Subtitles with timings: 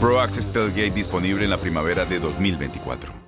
[0.00, 3.27] Pro Access Tailgate disponible en la primavera de 2024.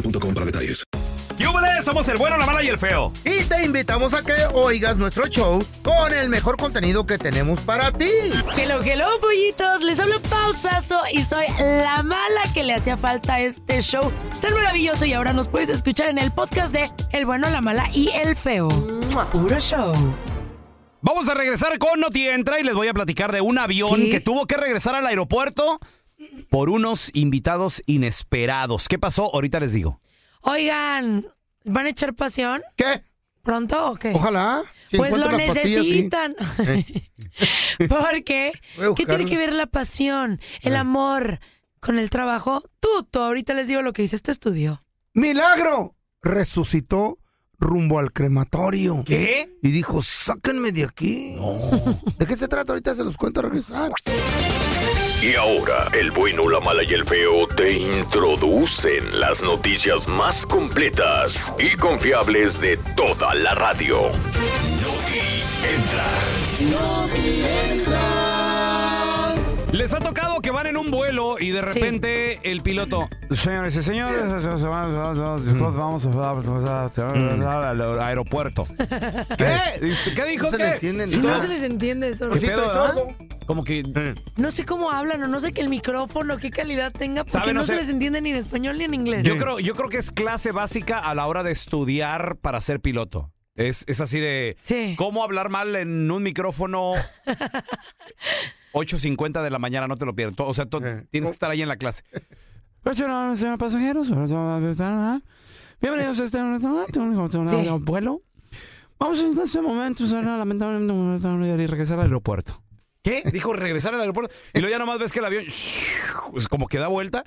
[0.00, 0.84] boostmobile.com para detalles.
[1.38, 1.84] ¡Yúbales!
[1.84, 3.12] Somos el bueno, la mala y el feo.
[3.24, 7.92] Y te invitamos a que oigas nuestro show con el mejor contenido que tenemos para
[7.92, 8.10] ti.
[8.56, 9.82] Hello, hello, pollitos.
[9.82, 14.10] Les hablo pausazo y soy la mala que le hacía falta a este show
[14.40, 15.04] tan maravilloso.
[15.04, 18.34] Y ahora nos puedes escuchar en el podcast de El bueno, la mala y el
[18.34, 18.68] feo.
[19.32, 19.94] Puro show.
[21.00, 24.10] Vamos a regresar con Noti Entra y les voy a platicar de un avión ¿Sí?
[24.10, 25.78] que tuvo que regresar al aeropuerto
[26.50, 28.88] por unos invitados inesperados.
[28.88, 29.30] ¿Qué pasó?
[29.34, 30.00] Ahorita les digo.
[30.42, 31.26] Oigan,
[31.64, 32.62] ¿van a echar pasión?
[32.76, 33.02] ¿Qué?
[33.42, 34.12] ¿Pronto o qué?
[34.14, 34.62] Ojalá.
[34.90, 35.90] Si pues lo las pastillas, sí.
[35.90, 36.34] necesitan.
[37.88, 38.52] Porque,
[38.96, 40.76] ¿qué tiene que ver la pasión, el Eh.
[40.78, 41.40] amor
[41.80, 42.62] con el trabajo?
[42.80, 44.82] Tú, ahorita les digo lo que dice este estudio.
[45.14, 47.18] Milagro resucitó
[47.58, 49.02] rumbo al crematorio.
[49.06, 49.56] ¿Qué?
[49.62, 51.36] Y dijo, sáquenme de aquí.
[52.18, 52.72] ¿De qué se trata?
[52.72, 53.92] Ahorita se los cuento a regresar.
[55.22, 61.52] Y ahora, el bueno, la mala y el feo te introducen las noticias más completas
[61.58, 64.12] y confiables de toda la radio.
[69.78, 73.08] Les ha tocado que van en un vuelo y de repente el piloto.
[73.30, 74.20] Señores y señores,
[74.64, 78.66] vamos a- al aeropuerto.
[79.38, 79.94] ¿Qué?
[80.16, 80.46] ¿Qué dijo?
[80.46, 80.72] No se le ¿Qué?
[80.74, 82.28] entiende ni Si no se les entiende eso.
[82.30, 82.94] ¿Qué Sí, pedo, estoy verdad?
[82.94, 83.08] sordo.
[83.46, 83.84] Como que.
[84.36, 87.52] No sé cómo hablan o no sé que el micrófono, qué calidad tenga, porque ¿Sabe?
[87.54, 87.80] no, No se sé.
[87.82, 89.22] les entiende ni en español ni en inglés.
[89.22, 92.80] Yo creo, yo creo que es clase básica a la hora de estudiar para ser
[92.80, 93.30] piloto.
[93.54, 94.94] Es, es así de Sí.
[94.98, 96.94] cómo hablar mal en un micrófono
[98.72, 100.34] 8.50 de la mañana, no te lo pierdas.
[100.38, 101.06] O sea, tú Eh.
[101.10, 102.02] tienes que estar ahí en la clase.
[102.92, 104.08] Señores pasajeros,
[105.80, 106.38] bienvenidos a este
[107.80, 108.22] vuelo.
[108.98, 112.62] Vamos en este momento lamentablemente y regresar al aeropuerto.
[113.02, 113.22] ¿Qué?
[113.32, 114.34] Dijo regresar al aeropuerto.
[114.54, 115.44] Y luego ya nomás ves que el avión
[116.32, 117.22] pues como que da vuelta,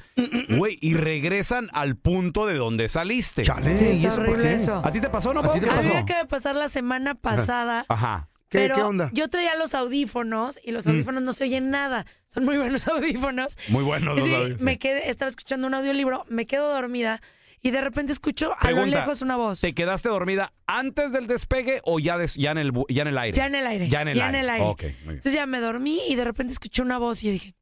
[0.49, 3.43] güey, y regresan al punto de donde saliste.
[3.43, 4.59] Chale, Sí, ¿y está eso horrible.
[4.83, 5.39] ¿A ti te pasó, no?
[5.39, 5.93] ¿A ti te ¿Qué A mí pasó?
[5.93, 7.85] me acaba de pasar la semana pasada.
[7.87, 8.27] Ajá.
[8.51, 9.09] ¿Qué, pero qué onda?
[9.13, 10.73] Yo traía los audífonos y Mm.
[10.75, 12.05] los audífonos no se oyen nada.
[12.33, 13.57] Son muy buenos audífonos.
[13.69, 14.61] Muy buenos los Sí, audífonos.
[14.61, 17.21] me quedé, estaba escuchando un audiolibro, me quedo dormida
[17.61, 19.61] y de repente escucho a lo lejos una voz.
[19.61, 23.17] ¿Te quedaste dormida antes del despegue o ya, des- ya, en, el, ya en el
[23.17, 23.37] aire?
[23.37, 23.87] Ya en el aire.
[23.89, 24.19] Ya en el
[24.49, 24.65] aire.
[24.65, 24.95] Muy bien.
[25.05, 27.55] Entonces ya me dormí y de repente escuché una voz y yo dije.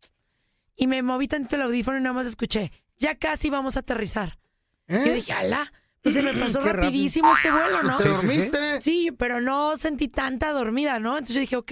[0.75, 2.71] Y me moví tantito el audífono y nada más escuché.
[2.97, 4.39] Ya casi vamos a aterrizar.
[4.87, 5.03] ¿Eh?
[5.05, 5.71] Yo dije, ala.
[6.01, 6.83] Pues se me pasó Qué rápido.
[6.85, 7.97] rapidísimo este vuelo, ¿no?
[7.97, 8.81] ¿Te dormiste?
[8.81, 11.11] Sí, pero no sentí tanta dormida, ¿no?
[11.17, 11.71] Entonces yo dije, ok.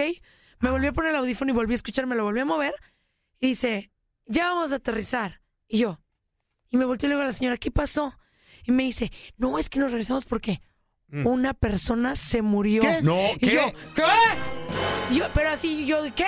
[0.60, 2.74] Me volví a poner el audífono y volví a escuchar, me lo volví a mover.
[3.40, 3.92] Y dice,
[4.26, 5.42] ya vamos a aterrizar.
[5.68, 6.02] Y yo.
[6.70, 8.18] Y me volteé luego a la señora, ¿qué pasó?
[8.66, 10.62] Y me dice, no, es que nos regresamos porque
[11.23, 12.82] una persona se murió.
[12.82, 13.02] ¿Qué?
[13.02, 13.53] No, Y ¿qué?
[13.53, 14.03] yo, ¿qué?
[15.12, 16.26] Y yo, pero así, yo, ¿qué?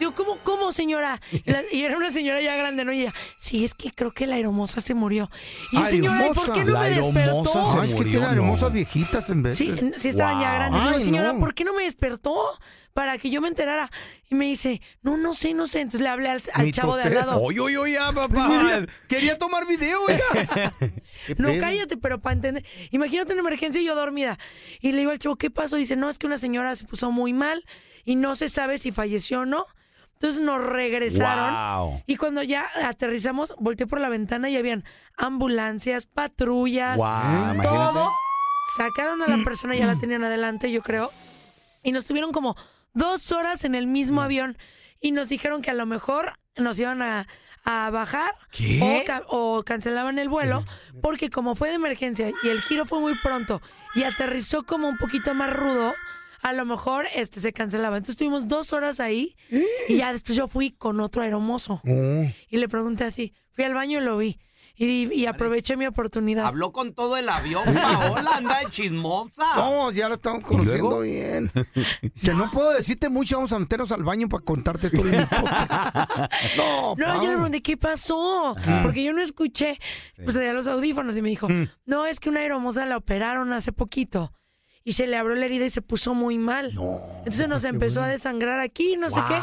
[0.00, 1.20] Digo, ¿cómo, cómo, señora?
[1.30, 2.92] Y, la- y era una señora ya grande, ¿no?
[2.92, 5.30] Y ella, sí, es que creo que la aeromosa se murió.
[5.70, 7.44] Y yo, señora, ¿y por qué no La me despertó?
[7.44, 8.70] se Ay, es que murió, tiene hermosas no.
[8.70, 9.58] viejitas en vez.
[9.58, 10.54] Sí, sí estaban ya Wow.
[10.56, 10.80] grandes.
[10.82, 11.38] Le digo, Ay, señora, no.
[11.40, 12.34] ¿por qué no me despertó?
[12.92, 13.88] Para que yo me enterara.
[14.30, 15.80] Y me dice, no, no sé, no sé.
[15.80, 17.40] Entonces le hablé al, al chavo de al lado.
[17.40, 18.86] Oye, oye, oye, ya, papá.
[19.08, 20.72] Quería tomar video, oiga.
[20.78, 21.60] ¿Qué No, pedo?
[21.60, 22.64] cállate, pero para entender.
[22.90, 24.38] Imagínate una emergencia y yo dormida.
[24.80, 25.76] Y le digo al chavo, ¿qué pasó?
[25.76, 27.64] Dice, no, es que una señora se puso muy mal
[28.04, 29.66] y no se sabe si falleció o no,
[30.20, 31.54] Entonces nos regresaron.
[31.88, 32.02] Wow.
[32.06, 34.84] Y cuando ya aterrizamos, volteé por la ventana y habían
[35.16, 37.68] ambulancias, patrullas, Wow, imagínate.
[37.68, 38.10] todo.
[38.76, 41.10] Sacaron a la persona, ya la tenían adelante, yo creo.
[41.82, 42.54] Y nos tuvieron como
[42.92, 44.58] dos horas en el mismo avión.
[45.00, 47.26] Y nos dijeron que a lo mejor nos iban a,
[47.64, 48.80] a bajar ¿Qué?
[48.82, 50.64] O, ca- o cancelaban el vuelo.
[51.00, 53.62] Porque como fue de emergencia y el giro fue muy pronto
[53.94, 55.94] y aterrizó como un poquito más rudo,
[56.42, 57.96] a lo mejor este se cancelaba.
[57.96, 59.36] Entonces estuvimos dos horas ahí
[59.88, 61.80] y ya después yo fui con otro aeromozo.
[61.84, 64.38] Y le pregunté así, fui al baño y lo vi.
[64.82, 66.46] Y, y aproveché mi oportunidad.
[66.46, 69.44] Habló con todo el avión, Paola, anda de chismosa.
[69.56, 71.50] No, ya la estamos conociendo bien.
[72.14, 75.18] Si no puedo decirte mucho, vamos a meternos al baño para contarte todo el
[76.56, 78.56] No, No, yo le pregunté, ¿qué pasó?
[78.82, 79.78] Porque yo no escuché.
[80.22, 81.48] Pues tenía los audífonos y me dijo,
[81.84, 84.32] no, es que una aeromoza la operaron hace poquito.
[84.90, 86.70] Y se le abrió la herida y se puso muy mal.
[87.18, 89.40] Entonces nos empezó a desangrar aquí, no sé qué.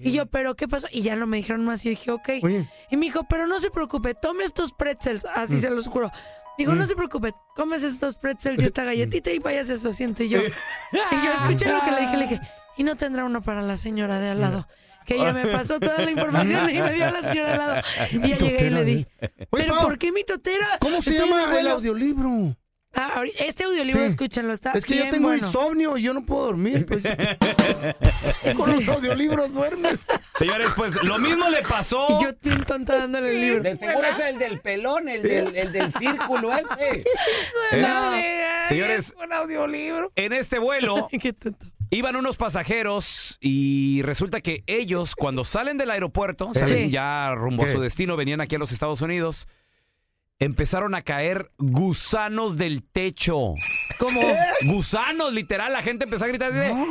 [0.00, 0.88] Y yo, ¿pero qué pasó?
[0.90, 1.84] Y ya no me dijeron más.
[1.84, 2.28] Y yo dije, ok.
[2.42, 2.68] Oye.
[2.90, 5.24] Y me dijo, pero no se preocupe, tome estos pretzels.
[5.36, 6.10] Así se los juro.
[6.58, 9.86] Me dijo, no se preocupe, comes estos pretzels y esta galletita y váyase a su
[9.86, 10.24] asiento.
[10.24, 10.40] Y yo,
[10.92, 12.40] y yo escuché lo que le dije, le dije,
[12.76, 14.66] y no tendrá uno para la señora de al lado.
[15.06, 17.58] Que ella me pasó toda la información y me dio a la señora de al
[17.58, 17.82] lado.
[18.10, 19.06] Y ya llegué y le di.
[19.20, 20.66] Oye, ¿Pero por qué mi totera?
[20.80, 22.56] ¿Cómo se Estoy llama el audiolibro?
[23.00, 24.08] Ah, este audiolibro, Sí.
[24.10, 25.46] escúchenlo, está Es que yo tengo bueno.
[25.46, 26.84] insomnio y yo no puedo dormir.
[26.84, 27.02] Pues.
[28.56, 30.00] Con los audiolibros duermes.
[30.36, 32.06] Señores, pues lo mismo le pasó.
[32.20, 33.62] Y yo bien tonta dándole el libro.
[33.62, 37.04] De seguro es el del pelón, el del, el del círculo este.
[37.72, 38.40] ¿eh?
[38.68, 39.14] Señores,
[40.16, 41.66] en este vuelo Qué tonto.
[41.90, 46.90] iban unos pasajeros y resulta que ellos, cuando salen del aeropuerto, salen Sí.
[46.90, 49.46] ya rumbo a su destino, venían aquí a los Estados Unidos,
[50.38, 53.54] empezaron a caer gusanos del techo.
[53.98, 54.20] ¿Cómo?
[54.66, 56.84] Gusanos, literal, la gente empezó a gritar así de, "¡Ah,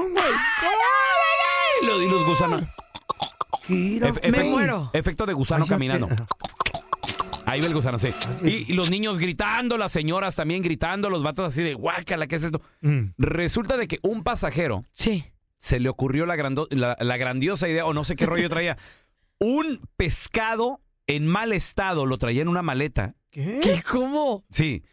[1.82, 2.64] y los, y los gusanos.
[3.70, 4.90] Efe- Me efecto- muero.
[4.94, 5.76] Efecto de gusano Cállate.
[5.76, 6.08] caminando.
[7.46, 8.10] Ahí ve el gusano, sí.
[8.44, 12.36] Y, y los niños gritando, las señoras también gritando, los vatos así de guácala, ¿qué
[12.36, 12.62] es esto?
[12.82, 13.12] Mm.
[13.18, 15.24] Resulta de que un pasajero Sí.
[15.60, 18.78] se le ocurrió la, grando- la, la grandiosa idea, o no sé qué rollo traía,
[19.40, 23.16] un pescado en mal estado, lo traía en una maleta,
[23.62, 23.84] ¿Qué?
[23.90, 24.46] ¿Cómo?
[24.50, 24.84] sí,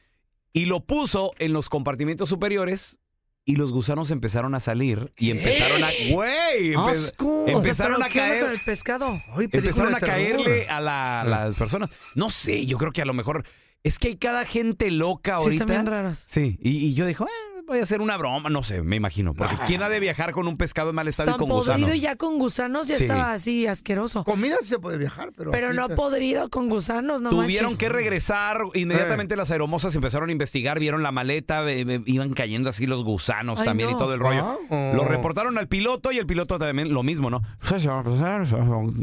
[0.53, 3.01] y lo puso en los compartimientos superiores
[3.47, 5.89] y los gusanos empezaron a salir y empezaron a...
[6.11, 6.73] ¡Güey!
[6.75, 8.43] empe- empezaron ¿pero a caer...
[8.45, 9.21] con el pescado?
[9.37, 11.91] Ay, Empezaron a caerle a la- a las personas.
[12.15, 13.45] No sé, yo creo que a lo mejor
[13.83, 15.65] es que hay cada gente loca Sí, ahorita.
[15.65, 16.25] están bien raras.
[16.29, 19.35] Sí, y, y yo dijo, eh, voy a hacer una broma, no sé, me imagino.
[19.35, 21.75] Porque ¿quién ha de viajar con un pescado en mal estado Tan y con podrido
[21.77, 21.97] gusanos?
[21.97, 23.05] y ya con gusanos ya Sí.
[23.05, 24.25] estaba así asqueroso.
[24.25, 25.51] Comida sí se puede viajar, pero.
[25.51, 27.79] Pero así no te- podrido con gusanos, no Tuvieron manches.
[27.79, 28.81] que regresar, Eh.
[28.81, 33.03] inmediatamente las aeromosas empezaron a investigar, vieron la maleta, ve- ve- iban cayendo así los
[33.05, 34.59] gusanos Ay, también y todo el rollo.
[34.71, 37.41] Lo reportaron al piloto y el piloto también lo mismo, ¿no?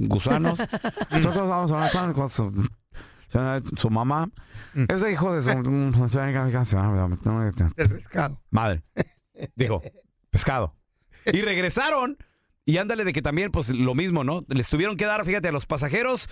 [0.08, 0.60] Gusanos.
[1.12, 2.70] Nosotros vamos a hablar con su,
[3.78, 4.30] su mamá.
[4.74, 4.86] Mm.
[4.88, 5.50] Ese hijo de su...
[7.78, 8.42] El pescado.
[8.50, 8.84] Madre.
[9.56, 9.82] Dijo,
[10.30, 10.76] pescado.
[11.26, 12.18] Y regresaron.
[12.66, 14.46] Y ándale de que también, pues lo mismo, ¿no?
[14.48, 16.30] Les tuvieron que dar, fíjate, a los pasajeros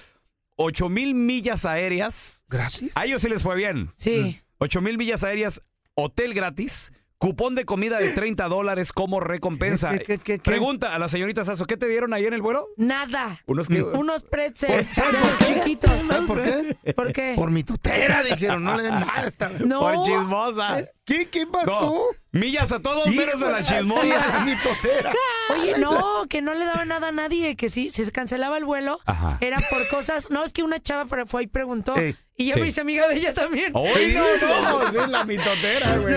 [0.56, 2.44] 8 mil millas aéreas.
[2.50, 2.92] ¿Gratis?
[2.96, 3.92] A ellos sí les fue bien.
[3.96, 4.42] Sí.
[4.60, 5.62] 8 mil millas aéreas,
[5.96, 9.90] hotel gratis, cupón de comida de 30 dólares como recompensa.
[9.92, 10.40] ¿Qué, qué, qué, qué?
[10.40, 12.70] Pregunta a la señorita Sasso, ¿qué te dieron ahí en el vuelo?
[12.78, 13.42] Nada.
[13.46, 13.84] Unos que...
[13.84, 14.88] Unos pretzels.
[14.88, 15.54] ¿Sabes de por los qué?
[15.54, 15.92] chiquitos.
[15.92, 16.94] ¿Sabes por qué?
[16.94, 17.34] ¿Por qué?
[17.36, 18.64] Por mi tutera, dijeron.
[18.64, 19.50] No le den nada a esta.
[19.50, 19.80] No.
[19.82, 20.86] Por chismosa.
[21.06, 21.28] ¿Qué?
[21.30, 22.06] ¿Qué No, pasó?
[22.32, 24.46] millas a todos menos de la de chismosa.
[24.46, 25.14] Mi tutera.
[25.54, 28.64] Oye, no, que no le daba nada a nadie, que si, si se cancelaba el
[28.66, 29.38] vuelo, Ajá.
[29.42, 30.30] era por cosas.
[30.30, 31.96] No, es que una chava fue fue y preguntó.
[31.98, 32.62] Ey, y yo sí.
[32.62, 33.72] me hice amiga de ella también.
[33.76, 34.88] ¡Ay, no, no!
[35.04, 36.16] Es la mitotera, güey.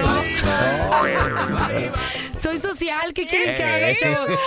[2.40, 3.64] Soy social, ¿qué quieren que Eh.
[3.64, 4.38] haga, chavos?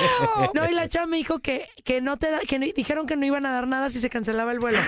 [0.53, 3.15] No, y la chava me dijo que, que no te da, que no- dijeron que
[3.15, 4.79] no iban a dar nada si se cancelaba el vuelo.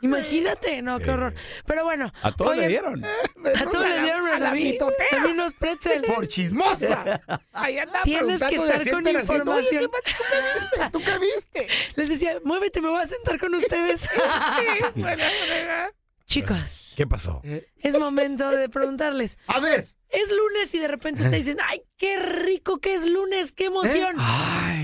[0.00, 1.34] Imagínate, no, qué horror.
[1.66, 2.12] Pero bueno.
[2.22, 3.04] A todos oye, le dieron.
[3.04, 5.16] A todos le dieron a la a mí, mitotera.
[5.22, 6.06] a mí unos pretzels.
[6.06, 7.20] Por chismosa.
[7.52, 9.06] Ahí anda Tienes que estar con.
[9.06, 9.82] Oye, información.
[9.82, 10.16] ¿qué pasó?
[10.18, 10.90] ¿Tú qué viste?
[10.92, 11.66] ¿Tú qué viste?
[12.00, 14.08] Les decía, muévete, me voy a sentar con ustedes.
[16.32, 17.42] Chicos, ¿Qué pasó?
[17.76, 19.36] es momento de preguntarles.
[19.48, 19.86] A ver.
[20.08, 24.16] Es lunes y de repente ustedes dicen, ay, qué rico que es lunes, qué emoción.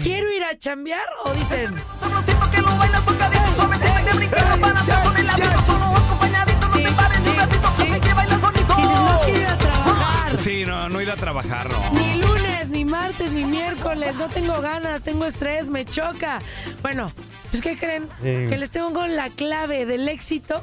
[0.03, 1.07] ¿Quiero ir a chambear?
[1.25, 5.27] O dicen, Sabrosito que lo bailas tocadito, suavecito y de brincar para atrás con el
[5.27, 7.75] ladito, solo acompañadito, no te pares un ratito,
[8.05, 8.75] que bailas bonito.
[8.77, 10.39] dices, no quiero ir a trabajar.
[10.39, 11.93] Sí, no, no ir a trabajar, no.
[11.93, 16.43] Ni lunes, ni martes, ni miércoles, no tengo ganas, tengo estrés, me choca.
[16.83, 17.11] Bueno,
[17.51, 18.07] pues ¿qué creen?
[18.21, 20.63] Que les tengo la clave del éxito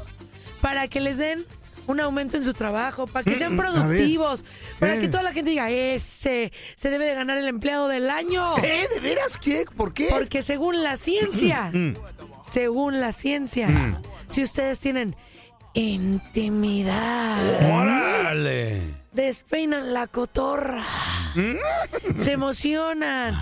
[0.66, 1.46] para que les den
[1.86, 3.72] un aumento en su trabajo, para que sean Mm, a ver.
[3.76, 4.44] productivos,
[4.80, 5.00] para Eh.
[5.00, 8.58] que toda la gente diga, ese se debe de ganar el empleado del año.
[8.64, 8.88] ¿Eh?
[8.92, 9.66] ¿De veras qué?
[9.78, 10.08] ¿Por qué?
[10.10, 11.94] Porque según la ciencia, Mm.
[12.44, 14.02] según la ciencia, Mm.
[14.28, 15.16] si ustedes tienen
[15.76, 18.82] intimidad, ¡Órale!
[19.12, 20.84] despeinan la cotorra,
[22.24, 23.36] se emocionan,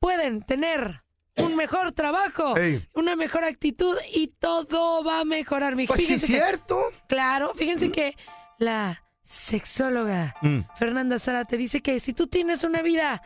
[0.00, 1.02] pueden tener
[1.36, 2.88] un mejor trabajo, Ey.
[2.94, 5.76] una mejor actitud y todo va a mejorar.
[5.76, 5.94] mijo.
[5.94, 6.82] Pues sí, Fíjense que- cierto.
[7.08, 8.16] claro, fíjense que
[8.58, 10.60] la sexóloga Mm.
[10.76, 13.20] Fernanda Sara te dice que si tú tienes una vida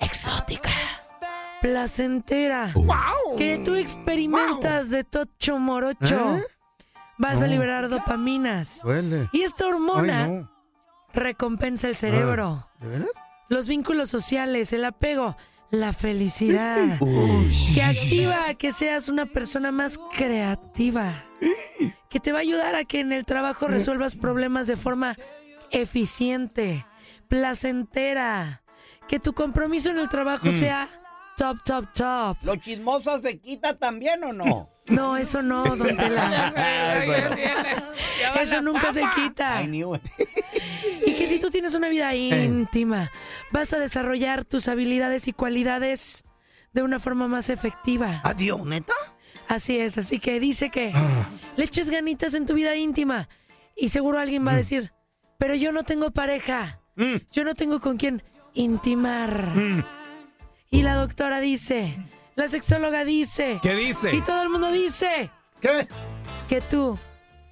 [0.00, 0.70] exótica,
[1.60, 2.72] placentera,
[3.38, 6.44] que tú experimentas de tocho morocho, ¿Eh?
[7.18, 7.46] vas a No.
[7.46, 8.80] liberar dopaminas.
[8.82, 9.28] Duele.
[9.32, 10.50] Y esta hormona Ay, no.
[11.14, 13.08] recompensa el cerebro, ¿De veras?
[13.48, 15.36] los vínculos sociales, el apego,
[15.72, 16.98] la felicidad,
[17.74, 21.24] que activa a que seas una persona más creativa,
[22.10, 25.16] que te va a ayudar a que en el trabajo resuelvas problemas de forma
[25.70, 26.84] eficiente,
[27.26, 28.62] placentera,
[29.08, 30.90] que tu compromiso en el trabajo sea
[31.38, 32.36] top, top, top.
[32.42, 34.68] ¿Lo chismoso se quita también o no?
[34.88, 36.52] No, eso no, don Tela.
[38.42, 39.62] Eso nunca se quita.
[41.32, 43.10] Si tú tienes una vida íntima,
[43.52, 46.24] vas a desarrollar tus habilidades y cualidades
[46.74, 48.20] de una forma más efectiva.
[48.22, 48.92] ¿Adiós, neta?
[49.48, 51.24] Así es, así que dice que Ah.
[51.56, 53.30] le eches ganitas en tu vida íntima
[53.74, 54.92] y seguro alguien va a decir,
[55.38, 57.16] pero yo no tengo pareja, Mm.
[57.32, 58.22] yo no tengo con quién
[58.52, 59.54] intimar.
[60.70, 61.96] Y la doctora dice,
[62.34, 64.14] la sexóloga dice, ¿Qué dice?
[64.14, 65.30] y todo el mundo dice
[65.62, 65.88] ¿Qué?
[66.46, 66.98] que tú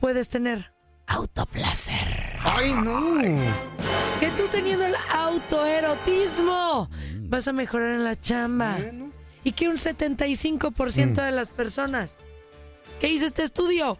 [0.01, 0.71] puedes tener
[1.07, 2.37] autoplacer.
[2.45, 3.11] Ay, no.
[4.21, 6.91] Que tú teniendo el autoerotismo
[7.23, 8.77] vas a mejorar en la chamba.
[9.43, 12.19] Y que un 75% de las personas
[13.01, 13.99] que hizo este estudio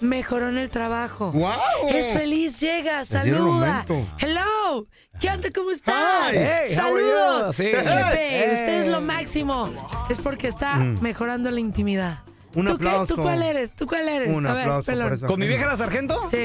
[0.00, 1.30] mejoró en el trabajo.
[1.30, 1.52] ¡Wow!
[1.88, 3.86] Es feliz, llega, saluda.
[4.18, 4.88] Hello,
[5.20, 5.48] ¿qué onda?
[5.54, 6.32] ¿Cómo estás?
[6.32, 6.36] Hi.
[6.38, 7.54] Hey, Saludos.
[7.54, 7.64] Sí.
[7.66, 8.50] Jefe, Hey.
[8.54, 9.70] usted es lo máximo.
[10.10, 12.18] Es porque está mejorando la intimidad.
[12.54, 13.14] Un ¿Tú, qué- aplauso.
[13.14, 13.74] ¿Tú cuál eres?
[13.74, 14.28] ¿Tú cuál eres?
[14.28, 15.08] Un A ver, aplauso pelón.
[15.08, 16.28] por esa ¿Con mi vieja la sargento?
[16.30, 16.38] Sí.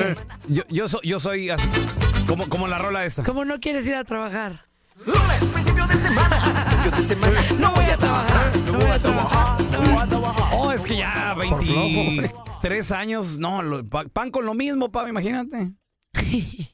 [0.48, 1.68] Yo, yo, so- yo soy así,
[2.28, 3.24] como, como la rola esta.
[3.24, 4.62] ¿Cómo no quieres ir a trabajar?
[5.06, 6.66] Lunes, principio de semana.
[6.70, 7.42] Principio de semana.
[7.60, 8.56] No voy a trabajar.
[8.66, 9.62] No voy a trabajar.
[9.62, 10.50] No voy a trabajar.
[10.54, 14.92] Oh, es que ya Por flojo, 23 años, no, lo- pa- pan con lo mismo,
[14.92, 15.72] pa, imagínate.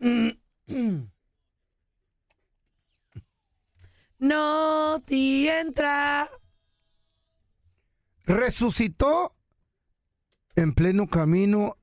[4.22, 6.30] No te entra.
[8.24, 9.34] Resucitó
[10.54, 11.76] en pleno camino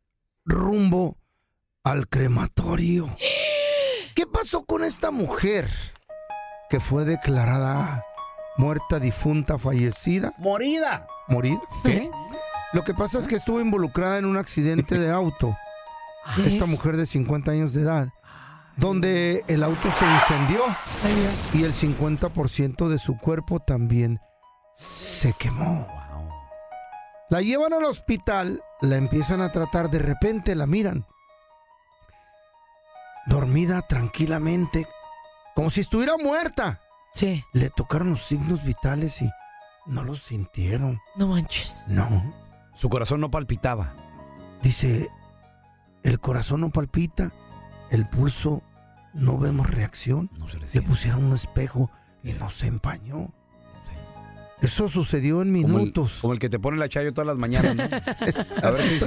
[0.46, 1.18] rumbo
[1.84, 3.14] al crematorio.
[4.16, 5.70] ¿Qué pasó con esta mujer
[6.70, 8.06] que fue declarada
[8.56, 11.08] muerta, difunta, fallecida, Morida.
[11.28, 11.60] morida?
[11.84, 12.10] ¿Qué?
[12.72, 15.54] Lo que pasa es que estuvo involucrada en un accidente de auto.
[16.36, 16.44] Sí.
[16.46, 18.10] Esta mujer de 50 años de edad,
[18.80, 20.62] donde el auto se incendió
[21.04, 21.50] Ay, Dios.
[21.56, 24.20] y el 50% de su cuerpo también
[24.78, 25.88] se quemó.
[27.30, 31.06] La llevan al hospital, la empiezan a tratar, de repente la miran.
[33.28, 34.88] Dormida tranquilamente,
[35.56, 36.80] como si estuviera muerta.
[37.14, 39.30] Sí, Le tocaron los signos vitales y
[39.86, 41.00] no los sintieron.
[41.18, 41.84] no manches.
[41.88, 42.08] No.
[42.76, 43.94] Su corazón no palpitaba.
[44.62, 45.10] Dice,
[46.04, 47.32] el corazón no palpita,
[47.92, 48.62] el pulso
[49.14, 50.30] no vemos reacción.
[50.38, 51.90] No se le pusieron un espejo
[52.24, 53.32] y no se empañó.
[54.62, 56.20] Eso sucedió en Como el, minutos.
[56.22, 57.84] como el que te pone la chayo todas las mañanas, ¿no?
[58.64, 59.00] A ver si...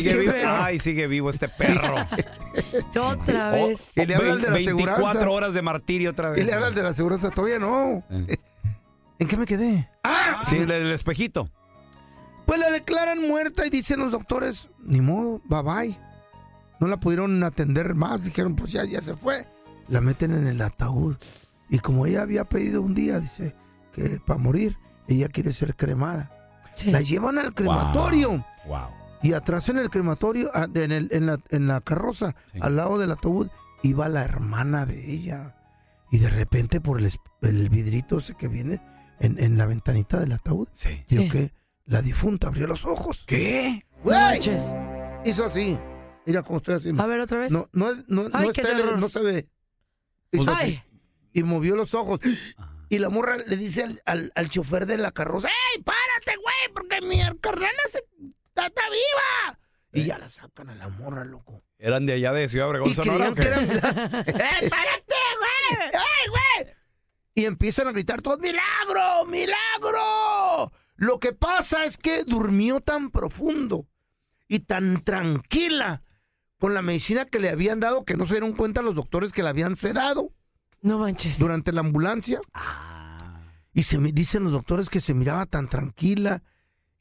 [0.00, 0.32] sigue vivo.
[0.46, 1.94] Ay, sigue vivo este perro.
[3.00, 3.92] Otra Oh, vez.
[3.96, 5.30] Y le habla al de la 24 aseguranza.
[5.30, 6.40] horas de martirio otra vez.
[6.40, 8.02] Y le habla al de la aseguranza, todavía no.
[8.10, 8.36] Eh.
[9.18, 9.88] ¿En qué me quedé?
[10.02, 11.50] Ah, Sí, el, el espejito.
[12.46, 15.98] pues la declaran muerta y dicen los doctores, ni modo, bye bye.
[16.82, 19.46] No la pudieron atender más, dijeron, pues ya, ya se fue.
[19.88, 21.14] La meten en el ataúd.
[21.70, 23.54] Y como ella había pedido un día, dice,
[23.92, 26.28] que para morir, ella quiere ser cremada.
[26.74, 26.90] Sí.
[26.90, 28.44] La llevan al crematorio.
[28.66, 28.88] Wow.
[29.22, 32.58] Y atrás en el crematorio, ah, en, el- en la, en la carroza, Sí.
[32.60, 33.46] al lado del ataúd,
[33.84, 35.54] iba la hermana de ella.
[36.10, 37.08] Y de repente por el,
[37.42, 38.80] el vidrito ese que viene
[39.20, 41.04] en, en la ventanita del ataúd, Sí.
[41.06, 41.52] que
[41.86, 43.22] la difunta abrió los ojos.
[43.28, 43.84] ¿Qué?
[44.02, 44.40] ¡Güey!
[45.24, 45.78] Hizo así.
[46.26, 47.02] Mira cómo estoy haciendo.
[47.02, 47.52] A ver, otra vez.
[47.52, 48.98] No, no, es- no, no Ay, es qué tele, terror.
[48.98, 49.48] no se ve.
[50.30, 50.64] Hizo así.
[50.64, 50.82] Ay,
[51.32, 52.20] Y movió los ojos.
[52.88, 56.74] Y la morra le dice al, al, al chofer de la carroza, ¡Ey, párate, güey!
[56.74, 57.98] Porque mi carnala se,
[58.48, 59.58] está, está viva.
[59.94, 61.62] Y ya la sacan a la morra, loco.
[61.78, 63.32] Eran de allá de Ciudad Obregón, Y Sonora.
[63.32, 63.48] creían ¿o que qué?
[63.76, 63.90] era...
[64.60, 65.90] ¡Eh, párate, güey!
[65.94, 66.74] ¡Ay, güey!
[67.34, 69.24] y empiezan a gritar todos, ¡milagro!
[69.26, 70.70] ¡milagro!
[70.96, 73.88] Lo que pasa es que durmió tan profundo
[74.48, 76.02] y tan tranquila
[76.62, 79.42] con la medicina que le habían dado que no se dieron cuenta los doctores que
[79.42, 80.30] la habían sedado
[80.80, 81.40] No manches.
[81.40, 82.40] durante la ambulancia.
[83.74, 86.44] Y se me dicen los doctores que se miraba tan tranquila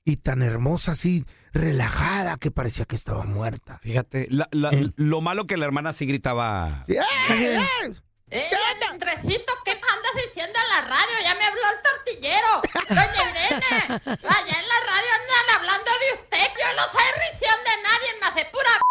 [0.04, 3.78] y tan hermosa, así relajada, que parecía que estaba muerta.
[3.84, 4.90] Fíjate, la- la- Eh.
[4.96, 6.84] lo malo que la hermana sí gritaba.
[6.88, 6.96] Sí,
[7.30, 7.46] ¡ay,
[7.84, 7.96] ay!
[8.32, 8.50] ¡Eh,
[8.90, 11.16] Andresito, ¿qué andas diciendo en la radio?
[11.24, 12.52] Ya me habló el tortillero.
[12.90, 16.48] Doña Irene, allá en la radio andan hablando de usted.
[16.58, 18.82] Yo no soy risión de nadie, más de pura...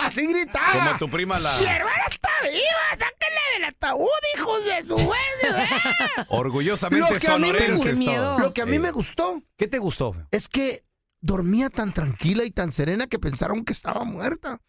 [0.00, 0.72] Así gritaba.
[0.86, 1.58] Como tu prima la.
[1.58, 2.90] ¡Mi hermana está viva!
[2.90, 5.18] ¡Sáquenla del ataúd, hijos de su güey!
[6.28, 8.12] Orgullosamente Lo que a mí me sonorenses gustó.
[8.14, 8.38] todo.
[8.38, 10.12] Lo que a mí Eh, me gustó ¿Qué te gustó?
[10.12, 10.26] feo?
[10.30, 10.84] es que
[11.20, 14.60] dormía tan tranquila y tan serena que pensaron que estaba muerta.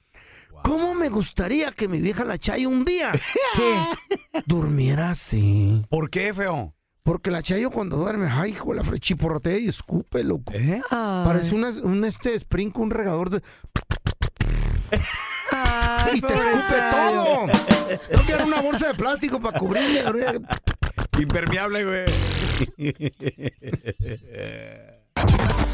[0.64, 3.12] ¿Cómo me gustaría que mi vieja la Chayo un día
[3.54, 3.64] Sí.
[4.46, 5.86] durmiera así?
[5.90, 6.76] ¿Por qué, feo?
[7.04, 10.52] Porque la Chayo cuando duerme, ay, hijo, la frechiporrotea y escupe, loco.
[10.54, 10.82] ¿Eh?
[10.90, 13.42] Parece una- un este sprink, un regador de...
[15.52, 17.48] Ay, y te escupe todo.
[17.48, 20.04] No quiero una bolsa de plástico para cubrirme.
[21.18, 22.06] Impermeable, güey.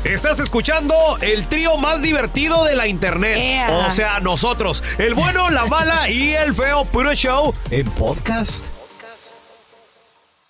[0.03, 3.69] Estás escuchando el trío más divertido de la internet.
[3.71, 8.63] O sea, nosotros, el bueno, la mala y el feo puro show en podcast.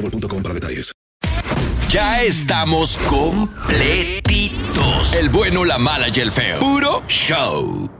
[0.00, 0.92] boostmobile.com para detalles.
[1.88, 5.14] Ya estamos completitos.
[5.14, 6.60] El bueno, la mala y el feo.
[6.60, 7.90] Puro show.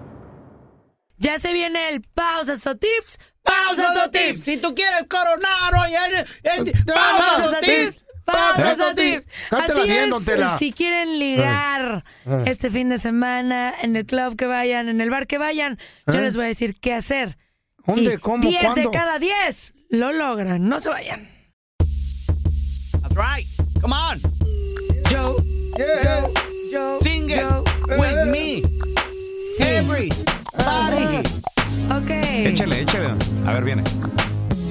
[1.18, 3.18] Ya se viene el pausas o tips.
[3.42, 4.44] Pausas o tips.
[4.44, 8.06] Si tú quieres coronar hoy, eh, eh, Pausas o tips.
[8.24, 9.26] Pausas o tips.
[9.50, 10.58] Así bien, es.
[10.58, 12.44] Si quieren ligar Eh.
[12.46, 16.14] este fin de semana en el club que vayan, en el bar que vayan, yo
[16.14, 16.20] Eh.
[16.22, 17.36] les voy a decir qué hacer.
[17.86, 18.14] ¿Dónde?
[18.14, 18.48] Y ¿Cómo?
[18.48, 20.68] 10 de cada 10 lo logran.
[20.68, 21.28] No se vayan.
[23.11, 23.46] That's right.
[23.81, 24.18] Come on.
[25.09, 25.37] Joe.
[25.79, 26.29] Yeah.
[26.70, 26.99] Joe.
[27.03, 27.64] Sing it Joe.
[27.88, 28.62] with me.
[29.59, 29.64] Sí.
[29.64, 31.18] Everybody.
[31.90, 32.11] Ok.
[32.11, 33.11] Échale, échale.
[33.46, 33.83] A ver, viene.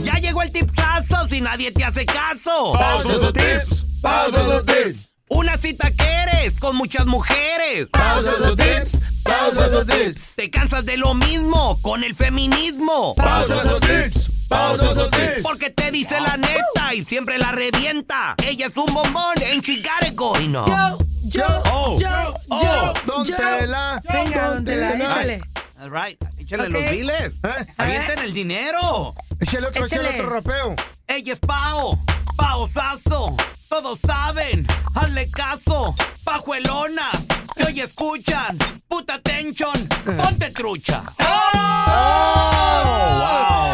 [0.04, 2.73] Ya llegó el tipsazo si nadie te hace caso.
[2.73, 3.99] Pausas o tips.
[4.02, 5.12] Pausas o tips.
[5.30, 7.88] Una cita que eres con muchas mujeres.
[7.91, 9.23] Pausas o tips.
[9.23, 10.36] Pausas o tips.
[10.36, 13.15] Te cansas de lo mismo con el feminismo.
[13.15, 14.28] Pausas o tips.
[14.49, 15.43] Tips.
[15.43, 18.35] Porque te dice la neta y siempre la revienta.
[18.45, 20.63] Ella es un bombón en Chicago y no.
[20.65, 20.97] Joe.
[21.31, 21.62] Joe.
[21.71, 21.97] Oh.
[21.99, 22.33] Joe.
[22.49, 22.93] Oh, Joe.
[23.05, 23.35] don Joe.
[23.38, 24.01] Tela.
[24.12, 25.41] Venga, Don Tela, échale.
[25.81, 26.17] All right.
[26.39, 27.31] Échale los biles.
[27.43, 27.65] ¿Eh?
[27.77, 29.13] Avienten el dinero.
[29.39, 30.21] Échale otro, échale Échale.
[30.21, 30.75] otro rapeo.
[31.07, 31.97] Ella es Pao,
[32.35, 33.35] Paosazo,
[33.69, 37.10] todos saben, hazle caso, pajuelona,
[37.55, 39.73] que hoy escuchan, puta tension,
[40.17, 41.01] ponte trucha.
[41.19, 41.27] ¡Wow!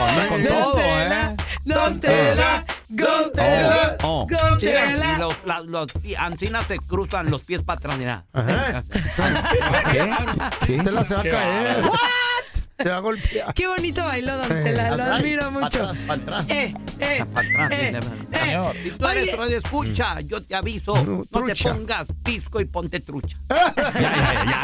[0.10, 1.36] Anda con Don todo, ¿eh?
[4.03, 4.27] Oh.
[5.17, 8.23] Los, la- los pi- ancinas se cruzan los pies para atrás, mira.
[8.34, 8.84] Ajá.
[9.91, 10.12] ¿Qué?
[10.67, 10.84] ¿Qué?
[10.84, 11.81] Tela se va a caer.
[12.77, 13.53] Te va a golpear.
[13.53, 14.97] Qué bonito bailó, don Tela.
[14.97, 15.65] Lo admiro mucho.
[15.65, 16.45] atrás, pa' atrás.
[16.49, 17.99] Eh, eh, Para atrás, eh,
[18.31, 18.38] eh.
[18.43, 18.75] señor.
[18.83, 19.35] Si tú eres Oye.
[19.35, 23.38] radio escucha, yo te aviso, no, te pongas pisco y ponte trucha.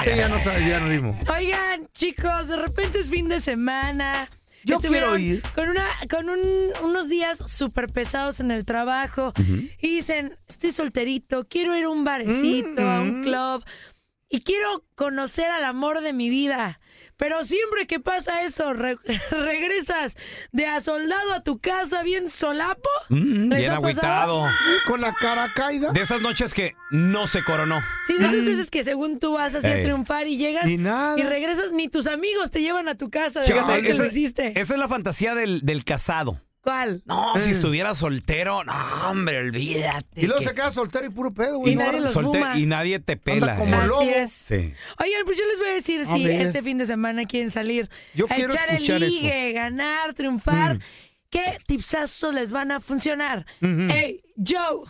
[0.06, 1.18] Ya no sabes, ya no ritmo.
[1.34, 4.28] Oigan, chicos, de repente es fin de semana.
[4.64, 5.42] Yo quiero ir.
[5.56, 9.34] Con, una, con un- unos días súper pesados en el trabajo.
[9.82, 13.64] Y dicen, estoy solterito, quiero ir a un barecito, a un club.
[14.30, 16.80] Y quiero conocer al amor de mi vida.
[17.22, 18.98] Pero siempre que pasa eso, re-
[19.32, 20.18] regresas
[20.52, 22.90] de a soldado a tu casa bien solapo.
[23.10, 24.44] Mm, ¿Les bien agüitado.
[24.88, 25.92] Con la cara caída.
[25.92, 27.80] De esas noches que no se coronó.
[28.08, 31.20] Sí, de esas veces que según tú vas así a triunfar y llegas Ni nada.
[31.20, 34.02] y regresas, ni tus amigos te llevan a tu casa de Fíjate, "Ay, que esa,
[34.02, 34.60] lo hiciste.
[34.60, 36.42] esa es la fantasía del, del casado.
[36.64, 37.02] ¿Cuál?
[37.06, 37.54] No, si Eh.
[37.54, 38.74] estuviera soltero, no,
[39.10, 40.08] hombre, olvídate.
[40.22, 41.74] Y luego que- se queda soltero y puro pedo, güey.
[41.74, 42.56] Y no nadie los fuma.
[42.58, 43.56] y nadie te pela.
[43.56, 43.80] como ¿eh?
[44.00, 44.32] Así es.
[44.32, 44.74] Sí.
[45.00, 46.42] Oigan, pues yo les voy a decir A si ver.
[46.42, 49.00] este fin de semana quieren salir Yo a quiero echar el eso.
[49.00, 50.82] ligue, ganar, triunfar, Mm.
[51.32, 53.48] ¿qué tipsazos les van a funcionar?
[53.60, 54.86] Hey, Joe,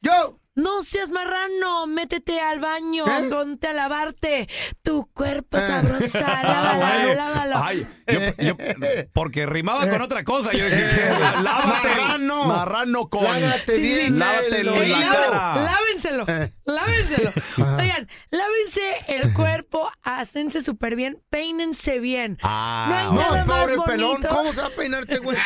[0.00, 0.38] Yo.
[0.56, 3.28] no seas marrano, métete al baño, ¿Eh?
[3.30, 4.48] ponte a lavarte,
[4.82, 5.66] tu cuerpo Eh.
[5.66, 7.56] sabrosa, lávalo, lávalo.
[7.56, 8.56] Ay, yo- yo-
[9.12, 10.52] porque rimaba con otra cosa.
[10.52, 11.10] Yo dije,
[11.42, 11.88] lávate.
[11.88, 12.44] Marrano.
[12.44, 13.24] Marrano con.
[13.24, 13.94] Lávate Sí, sí.
[13.94, 14.18] bien.
[14.18, 15.54] Lávate el la láven- cara.
[15.56, 16.52] lávenselo, Eh.
[16.64, 17.32] lávenselo.
[17.78, 22.38] Oigan, lávense el cuerpo, hácense súper bien, peínense bien.
[22.42, 23.84] Ah, no hay No, nada más pobre bonito.
[23.92, 24.22] pelón.
[24.28, 25.36] ¿Cómo se va a peinar este güey?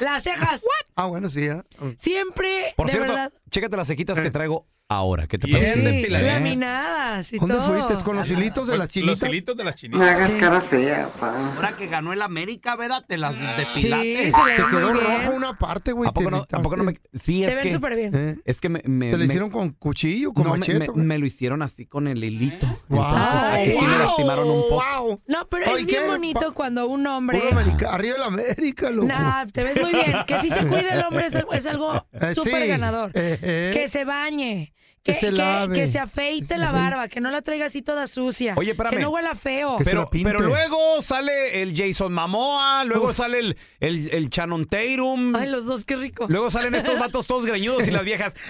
[0.00, 0.64] Las cejas.
[0.96, 1.64] Ah, bueno, sí, ya.
[1.98, 3.32] Siempre, Por de cierto, verdad.
[3.50, 5.26] chécate las cequitas que traigo ahora.
[5.26, 6.00] ¿Qué te Bien parece?
[6.00, 6.10] Sí, ¿eh?
[6.22, 7.86] laminadas y ¿Dónde todo.
[7.88, 8.04] fuiste?
[8.04, 9.20] ¿Con los hilitos de las chinitas?
[9.20, 10.08] Los hilitos de las No chinitas.
[10.08, 10.38] hagas Sí.
[10.38, 11.34] cara fea, pa.
[11.56, 13.04] Ahora que ganó el América, ¿verdad?
[13.06, 14.30] Te las Sí, depilaste.
[14.30, 15.32] se le Te quedó roja bien.
[15.32, 16.08] una parte, güey.
[16.08, 16.98] ¿A poco, no, ¿A poco no me.?
[17.14, 18.12] Sí, es Te ven súper bien.
[18.14, 18.36] ¿Eh?
[18.44, 18.82] Es que me.
[18.84, 20.86] me- ¿Te lo me- hicieron con cuchillo, con no, me- machete?
[20.94, 22.66] me, me lo hicieron así con el hilito.
[22.88, 24.74] Wow, Entonces, aquí sí me lastimaron un poco.
[24.98, 25.20] wow.
[25.26, 26.08] No, pero Ay, es bien ¿qué?
[26.08, 27.42] bonito Pa- cuando un hombre.
[27.88, 29.08] Arriba de la América, loco.
[29.08, 30.14] Nah, te ves muy bien.
[30.26, 32.68] Que si se cuide el hombre es, algo Eh, súper sí.
[32.68, 33.10] ganador.
[33.14, 33.70] Eh, eh.
[33.74, 34.72] Que se bañe.
[35.04, 35.74] Que Que, se que- lave.
[35.74, 38.54] que se afeite la barba, que no la traiga así toda sucia.
[38.56, 38.96] Oye, espérame.
[38.96, 39.76] Que no huela feo.
[39.76, 45.36] Que Pero, pero luego sale el Jason Mamoa, luego sale el, el, el Shannon Tatum,
[45.36, 46.24] Ay, los dos, qué rico.
[46.30, 48.34] luego salen estos vatos todos greñudos y las viejas.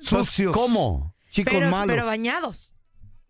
[0.00, 0.52] Sucios.
[0.52, 1.14] ¿Cómo?
[1.30, 1.86] Chicos pero, malos.
[1.92, 2.74] pero bañados.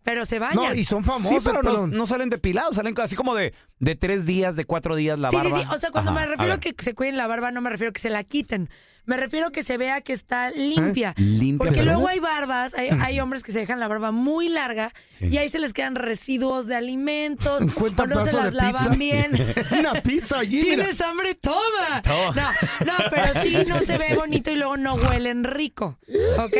[0.03, 0.77] Pero se no, bañan.
[0.77, 4.25] y son Sí, famosos, pero no, no salen depilados, salen así como de, de tres
[4.25, 5.57] días, de cuatro días la sí, barba.
[5.57, 5.75] sí, sí.
[5.75, 7.89] O sea, cuando Ajá, me refiero a que se cuiden la barba, no me refiero
[7.89, 8.69] a que se la quiten.
[9.07, 11.15] Me refiero a que se vea que está limpia.
[11.17, 14.93] Limpia, Porque luego hay barbas, hay, hay hombres que se dejan la barba muy larga
[15.17, 15.27] Sí.
[15.29, 18.95] y ahí se les quedan residuos de alimentos o no se las lavan pizza.
[18.97, 19.31] bien.
[19.79, 20.75] Una pizza allí, mira.
[20.75, 21.33] ¿Tienes hambre?
[21.33, 22.01] ¡Toma!
[22.03, 22.53] Toma.
[22.85, 25.97] No, no, pero sí no se ve bonito y luego no huelen rico.
[26.37, 26.53] ¿Ok?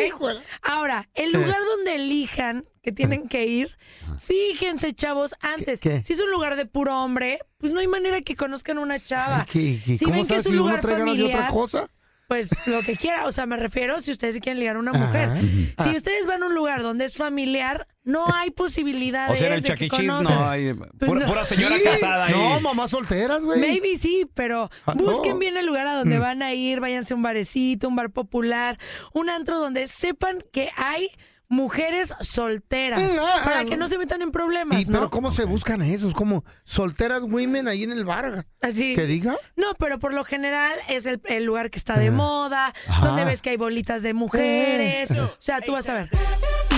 [0.64, 3.78] Ahora, el lugar donde elijan que tienen que ir,
[4.22, 5.82] fíjense, chavos, antes.
[5.82, 6.02] ¿Qué?
[6.04, 9.46] Si es un lugar de puro hombre, pues no hay manera que conozcan una chava.
[9.52, 11.88] ¿Qué- qué- Si ¿Cómo ven que es un lugar de otra familiar, cosa?
[12.28, 13.26] Pues lo que quiera.
[13.26, 15.00] O sea, me refiero si ustedes quieren ligar a una Ajá.
[15.00, 15.30] mujer.
[15.42, 15.94] Si Ah.
[15.96, 19.62] ustedes van a un lugar donde es familiar, no hay posibilidades O sea, en el
[19.62, 19.90] de que E.
[19.90, 20.24] Conozcan.
[20.38, 20.74] no hay.
[20.74, 21.28] Pues pura, no.
[21.28, 21.84] pura señora Sí.
[21.84, 22.34] casada ahí.
[22.34, 23.60] No, mamás solteras, güey.
[23.60, 25.04] Maybe sí, pero Ah, no.
[25.04, 25.98] busquen bien el lugar a Mm.
[26.00, 28.78] donde van a ir, váyanse a un barecito, un bar popular,
[29.14, 31.10] un antro donde sepan que hay
[31.50, 35.32] mujeres solteras, Mm, ah, para ah, que no se metan en problemas, ¿Y pero cómo
[35.32, 36.14] se buscan esos?
[36.14, 38.46] Como solteras women ahí en el bar.
[38.62, 38.96] Así.
[38.96, 39.38] ¿Que diga?
[39.56, 43.06] No, pero por lo general es el, el lugar que está de moda, Ajá.
[43.08, 45.12] donde ves que hay bolitas de mujeres.
[45.12, 45.22] Eh.
[45.22, 46.10] O sea, tú vas a ver.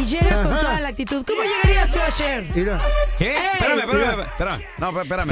[0.02, 0.62] Y llega con Ajá.
[0.62, 1.26] toda la actitud.
[1.26, 2.48] ¿Cómo llegarías tú ayer?
[2.56, 2.80] Mira.
[3.18, 3.32] ¿Qué?
[3.32, 3.38] Ey.
[3.54, 4.62] Espérame, espérame, espérame.
[4.78, 5.28] No, espérame.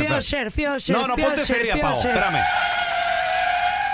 [0.51, 1.93] Fui ayer, No, no, ponte seria, Pau.
[1.99, 2.07] ayer.
[2.11, 2.43] Espérame.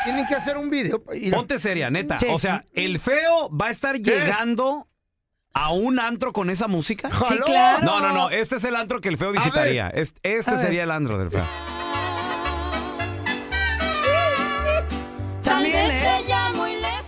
[0.05, 1.01] Tienen que hacer un video.
[1.31, 2.19] Ponte seria, neta.
[2.19, 2.27] Sí.
[2.29, 4.87] O sea, ¿el feo va a estar llegando
[5.53, 7.09] a un antro con esa música?
[7.29, 7.83] Sí, claro.
[7.85, 8.29] No, no, no.
[8.29, 9.89] Este es el antro que el feo visitaría.
[9.89, 10.63] Este, este A ver.
[10.63, 11.45] sería el antro del feo.
[15.43, 16.21] También, ¿eh?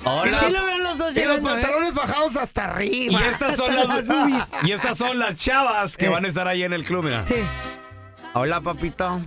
[0.08, 0.32] Hola.
[0.32, 1.54] Y sí lo ven los dos Y los llegando, ¿eh?
[1.62, 3.20] pantalones fajados hasta Y arriba.
[3.28, 4.52] estas son Hasta las, las boobies.
[4.64, 6.10] y estas son las chavas que Eh.
[6.10, 7.26] van a estar ahí en el club, mira.
[7.26, 7.36] Sí.
[8.34, 9.22] Hola, papito.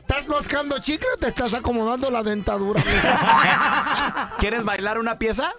[0.00, 2.82] ¿Estás mascando chicle o te estás acomodando la dentadura?
[4.38, 5.52] ¿Quieres bailar una pieza?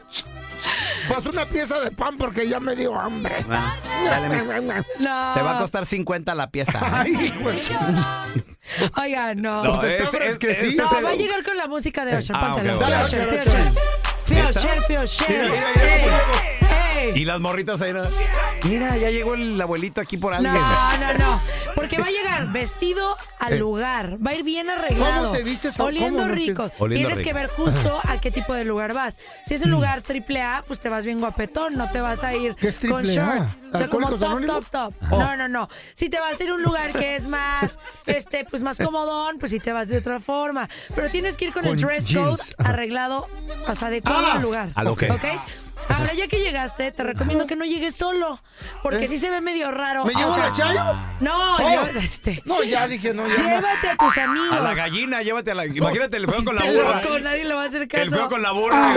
[1.08, 3.44] Pues una pieza de pan porque ya me dio hambre.
[3.46, 3.74] Bueno,
[4.06, 4.52] dale, mijo.
[5.00, 5.34] No.
[5.34, 6.80] Te va a costar 50 la pieza.
[6.82, 7.62] Ay, güey.
[8.98, 9.64] Oigan, no.
[9.64, 12.36] No, este, este- este No, es el- va a llegar con la música de Osher.
[12.40, 12.78] Ah, Póntalo.
[12.78, 12.84] ok,
[14.26, 14.50] Fui ok.
[14.50, 15.52] Osher, Dale, fui Usher, Osher.
[15.52, 15.52] Usher.
[15.52, 16.61] Fui
[17.16, 17.94] Y las morritas ahí.
[17.94, 18.04] ¿no?
[18.64, 20.54] Mira, ya llegó el abuelito aquí por alguien.
[20.54, 21.42] No, no, no.
[21.76, 23.58] Porque va a llegar vestido al Eh.
[23.60, 24.18] lugar.
[24.26, 25.28] Va a ir bien arreglado.
[25.30, 26.72] ¿Cómo te vistes Oliendo cómo rico.
[26.80, 27.28] Oliendo Tienes rico.
[27.30, 29.20] que ver justo a qué tipo de lugar vas.
[29.46, 31.76] Si es un lugar triple A, pues te vas bien guapetón.
[31.76, 33.36] No te vas a ir ¿Qué es con triple A?
[33.38, 33.58] shorts.
[33.74, 34.70] O sea, como ¿Alcohólicos top, Anónimos?
[34.70, 35.12] top, top.
[35.12, 35.18] Oh.
[35.20, 35.70] No, no, no.
[35.94, 39.38] Si te vas a ir a un lugar que es más, este, pues más comodón,
[39.40, 40.70] pues si te vas de otra forma.
[40.96, 42.38] Pero tienes que ir con, el Con dress jeans.
[42.38, 43.28] code arreglado,
[43.68, 44.34] o sea, adecuado Ah.
[44.36, 44.70] al lugar.
[44.76, 45.24] A lo que- ¿Ok?
[45.90, 48.40] Ahora, ya que llegaste, te recomiendo que no llegues solo.
[48.82, 49.08] Porque ¿Eh?
[49.08, 50.06] sí se ve medio raro.
[50.06, 50.82] ¿Me llevo la chayo?
[51.20, 51.74] No, Oh.
[51.92, 52.42] yo- este.
[52.46, 53.36] No, ya dije, no, ya.
[53.36, 54.54] Llévate a tus amigos.
[54.54, 55.66] A la gallina, llévate a la.
[55.66, 57.02] Imagínate el feo con la burra.
[57.02, 58.04] loco, nadie le va a hacer caso.
[58.04, 58.94] El feo con la burra.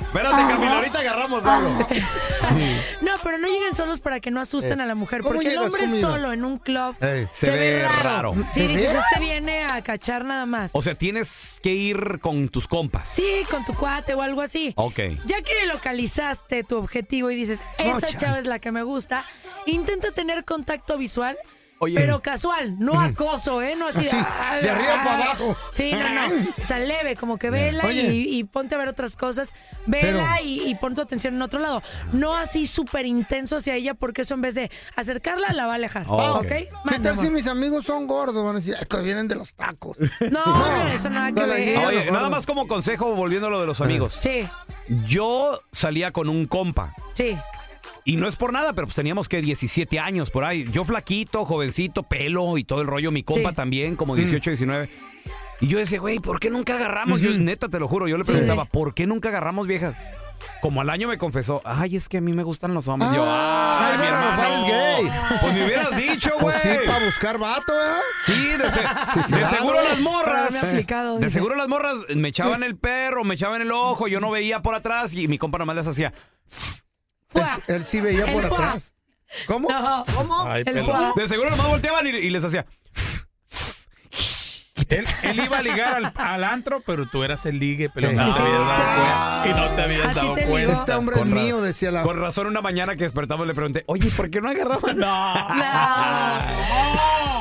[0.00, 1.88] Espérate, Camilo, ahorita agarramos algo.
[3.28, 4.82] Pero no lleguen solos para que no asusten Eh.
[4.82, 5.20] a la mujer.
[5.20, 7.28] ¿Cómo Porque el llegas hombre solo en un club Ey.
[7.30, 8.02] se, Se ve ve raro.
[8.02, 8.34] raro.
[8.54, 8.98] Sí, ¿Se dices, ve?
[9.00, 10.70] este viene a cachar nada más.
[10.72, 13.08] O sea, tienes que ir con tus compas.
[13.08, 14.72] Sí, con tu cuate o algo así.
[14.76, 14.98] Ok.
[15.26, 19.24] Ya que localizaste tu objetivo y dices, esa chava es la que me gusta,
[19.66, 21.36] intenta tener contacto visual.
[21.80, 21.94] Oye.
[21.96, 23.74] Pero casual, no acoso, ¿eh?
[23.76, 25.06] No así, Así, "Ay, de arriba ay".
[25.06, 25.56] para abajo.
[25.72, 26.28] Sí, no, no.
[26.62, 29.52] O sea, leve, como que vela y, y ponte a ver otras cosas.
[29.86, 31.82] Vela Pero- y, y pon tu atención en otro lado.
[32.12, 35.76] No así súper intenso hacia ella, porque eso en vez de acercarla, la va a
[35.76, 36.04] alejar.
[36.08, 36.44] Oh, ¿Ok?
[36.44, 36.46] ok.
[36.90, 38.44] ¿Qué tal si mis amigos son gordos?
[38.44, 39.96] Van a decir, estos vienen de los tacos.
[40.30, 41.78] No, no, eso nada que ver.
[41.86, 44.16] Oye, nada más como consejo, volviendo a lo de los amigos.
[44.18, 44.48] Sí,
[45.06, 46.94] Yo salía con un compa.
[47.14, 47.36] sí.
[48.08, 50.64] Y no es por nada, pero pues teníamos que 17 años por ahí.
[50.72, 53.10] Yo flaquito, jovencito, pelo y todo el rollo.
[53.10, 53.54] Mi compa Sí.
[53.56, 54.88] también, como 18, 19.
[55.60, 57.20] Y yo decía, güey, ¿por qué nunca agarramos?
[57.20, 58.32] Yo, neta, te lo juro, yo le Sí.
[58.32, 59.94] preguntaba, ¿por qué nunca agarramos viejas?
[60.62, 63.10] Como al año me confesó, ay, es que a mí me gustan los hombres.
[63.12, 64.66] yo, Ah, ay, mi hermano.
[64.66, 65.12] gay.
[65.42, 66.56] Pues me hubieras dicho, güey.
[66.62, 68.00] Pues sí, para buscar vato, ¿eh?
[68.24, 68.80] Sí, de, se-
[69.20, 69.46] de claro.
[69.48, 70.48] seguro las morras.
[70.54, 71.34] Haberme aplicado, de dice.
[71.38, 74.74] seguro las morras me echaban el perro, me echaban el ojo, yo no veía por
[74.74, 76.12] atrás y mi compa nomás les hacía.
[77.66, 78.68] Él, sí veía El por fuá.
[78.68, 78.94] atrás.
[79.46, 79.68] ¿Cómo?
[79.68, 80.86] No, Ay, el pelón.
[80.86, 81.12] fuá.
[81.14, 82.64] De seguro nomás volteaban y, y les hacía.
[84.90, 88.34] Él, él iba a ligar al, al antro, pero tú eras el ligue, pero no
[88.34, 89.42] te habías dado cuenta.
[89.46, 90.72] Y no te habías dado te cuenta.
[90.80, 92.02] Este hombre es Con ra- mío, decía la...
[92.02, 94.96] Con razón, una mañana que despertamos le pregunté, oye, ¿por qué no agarraban?
[94.98, 95.34] No.
[95.34, 95.58] No.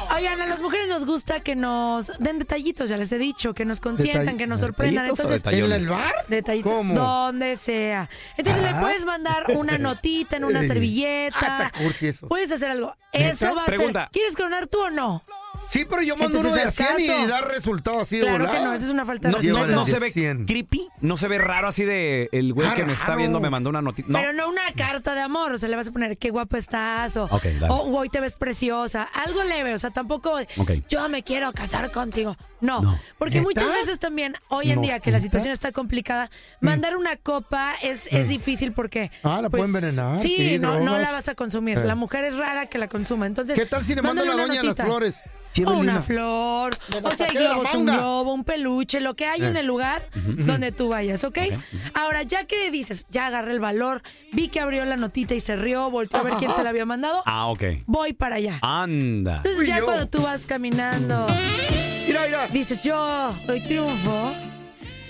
[0.15, 3.65] Oigan, a las mujeres nos gusta que nos den detallitos, ya les he dicho, que
[3.65, 5.05] nos consientan, Detall- que nos sorprendan.
[5.05, 5.63] ¿Detallitos o Entonces?
[5.63, 6.15] ¿En el bar?
[6.27, 6.71] detallitos.
[6.71, 6.95] ¿Cómo?
[6.95, 8.09] Donde sea.
[8.35, 11.67] Entonces le puedes mandar una notita en una servilleta.
[11.67, 12.27] Ah, cursi eso.
[12.27, 12.95] Puedes hacer algo.
[13.13, 13.29] ¿Neta?
[13.29, 14.01] Eso va a Pregunta.
[14.05, 14.11] ser.
[14.11, 15.21] ¿Quieres coronar tú o no?
[15.69, 18.37] Sí, pero yo mando Entonces, uno de haz 100 y da resultado así de Claro
[18.45, 18.65] que volada.
[18.65, 19.67] no, esa es una falta de No, respeto.
[19.67, 20.45] no, no se ve 100.
[20.45, 23.17] creepy, no se ve raro así de el güey Ah, que me está raro.
[23.19, 24.11] viendo me mandó una noticia.
[24.11, 24.17] No.
[24.19, 27.17] Pero no una carta de amor, o sea, le vas a poner qué guapo estás
[27.17, 27.67] o, Ok, dale.
[27.69, 30.71] o hoy te ves preciosa, algo leve, o sea, tampoco Ok.
[30.87, 32.37] yo me quiero casar contigo.
[32.61, 32.99] No, No.
[33.19, 33.43] porque ¿Neta?
[33.47, 35.23] muchas veces también hoy en No, día que la ¿neta?
[35.27, 39.27] situación está complicada, mandar una copa es, es difícil porque Mm.
[39.27, 41.01] Ah, la pueden envenenar, Sí, sí, no, no drogas.
[41.01, 41.77] la vas a consumir.
[41.77, 41.83] Eh.
[41.85, 43.25] La mujer es rara que la consuma.
[43.27, 44.85] Entonces, ¿Qué tal si le mando a mándale una doña las notita.
[44.85, 45.15] flores?
[45.57, 46.01] Llévenle una una.
[46.01, 49.61] flor, o si hay globos, un globo, un peluche, lo que hay en Eh.
[49.61, 51.37] el lugar donde tú vayas, ¿ok?
[51.93, 54.01] Ahora, ya que dices, ya agarré el valor,
[54.33, 56.85] vi que abrió la notita y se rió, volteó a ver quién se la había
[56.85, 57.63] mandado, Ah, ok.
[57.85, 58.59] voy para allá.
[58.61, 59.37] Anda.
[59.37, 59.85] Entonces Fui ya yo.
[59.85, 61.27] cuando tú vas caminando,
[62.07, 62.47] Mira, mira.
[62.47, 64.33] dices, yo doy triunfo,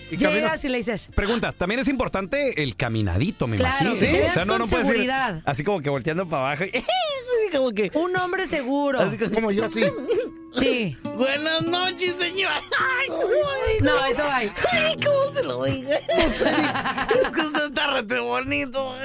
[0.09, 3.99] Y camino- llegas y le dices, Pregunta, también es importante el caminadito, me Claro, imagino.
[3.99, 5.41] que te O veas sea, no, con puedes ir seguridad.
[5.45, 6.63] así como que volteando para abajo.
[6.63, 6.71] y-
[7.57, 7.91] como que.
[7.93, 8.99] un hombre seguro.
[9.33, 9.83] Como yo sí.
[10.53, 10.95] Sí.
[11.03, 12.51] Buenas noches, señor.
[13.81, 14.37] No, eso va.
[14.37, 14.51] ahí.
[15.05, 15.95] ¿Cómo se lo diga?
[15.97, 18.95] es que usted está rete bonito.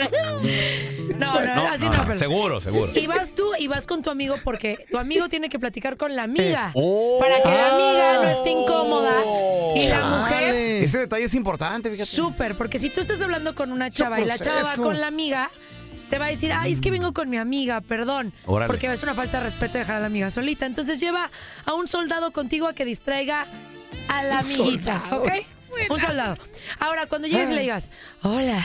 [1.19, 2.93] No, no, No, así no, no, pero- seguro, seguro.
[2.95, 6.17] Y vas tú y vas con tu amigo porque tu amigo tiene que platicar con
[6.17, 6.71] la amiga.
[6.75, 7.19] Oh.
[7.21, 9.23] para que la amiga no esté incómoda.
[9.77, 10.55] Y la mujer.
[10.55, 12.07] Ese detalle es importante, fíjate.
[12.11, 12.57] súper.
[12.57, 15.51] Porque si tú estás hablando con una chava y la chava va con la amiga,
[16.13, 18.35] te va a decir, ay, es que vengo con mi amiga, perdón.
[18.45, 18.67] Órale.
[18.71, 20.67] Porque es una falta de respeto dejar a la amiga solita.
[20.67, 21.31] Entonces lleva
[21.65, 23.47] a un soldado contigo a que distraiga
[24.09, 25.23] a la amiguita, soldado.
[25.23, 25.31] ¿ok?
[25.89, 26.37] Un soldado.
[26.81, 28.63] Ahora, cuando llegues y le digas, hola,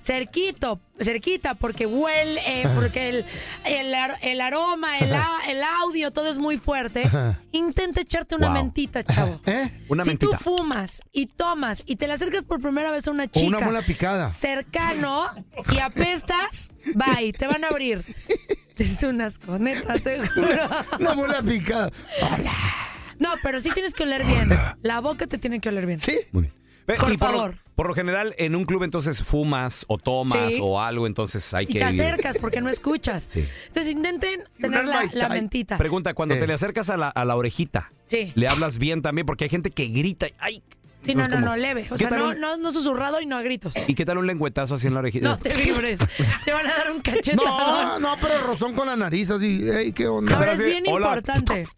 [0.00, 3.24] cerquito, cerquita, porque huele, eh, porque el,
[3.64, 7.08] el, ar- el aroma, el, a- el audio, todo es muy fuerte.
[7.52, 8.54] Intenta echarte una Wow.
[8.56, 9.40] mentita, chavo.
[9.46, 9.70] ¿Eh?
[9.88, 10.36] Una si mentita.
[10.38, 13.46] tú fumas y tomas y te le acercas por primera vez a una O chica
[13.46, 14.30] una muela picada.
[14.30, 15.26] cercano
[15.72, 18.04] y apestas, bye, te van a abrir.
[18.78, 20.68] Es un asco, neta, te juro.
[21.00, 21.90] Una muela picada.
[23.18, 24.50] No, pero sí tienes que oler bien.
[24.82, 25.98] La boca te tiene que oler bien.
[25.98, 26.16] ¿Sí?
[26.30, 26.54] Muy bien.
[26.96, 27.50] Por y por, favor.
[27.54, 30.58] Lo, por lo general, en un club entonces fumas o tomas Sí.
[30.62, 32.00] o algo, entonces hay Y que te ir.
[32.02, 33.22] acercas porque no escuchas.
[33.24, 33.46] Sí.
[33.68, 35.76] Entonces intenten tener la, la mentita.
[35.78, 36.38] Pregunta, cuando Eh.
[36.38, 38.32] te le acercas a la, a la orejita, Sí.
[38.34, 39.26] ¿le hablas bien también?
[39.26, 40.26] Porque hay gente que grita.
[40.38, 40.62] ¡Ay!
[41.00, 41.86] Sí, no, Entonces, no, como- no, leve.
[41.90, 43.74] O ¿Qué sea, tal no, un- no, no susurrado y no a gritos.
[43.86, 45.28] ¿Y qué tal un lengüetazo así en la orejita?
[45.28, 46.00] No te vibres.
[46.44, 47.02] te van a dar un.
[47.36, 49.68] No, no, pero rozón con la nariz así.
[49.70, 50.36] Ey, ¿qué onda?
[50.36, 51.06] Ahora es bien Hola.
[51.06, 51.68] importante.